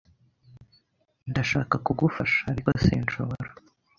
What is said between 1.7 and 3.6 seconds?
kugufasha, ariko sinshobora.